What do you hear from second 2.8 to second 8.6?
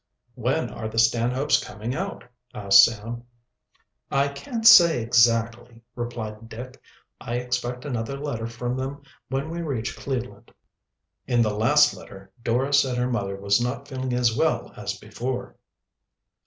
Sam. "I can't say, exactly," replied Dick. "I expect another letter